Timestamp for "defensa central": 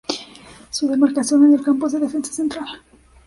1.99-2.81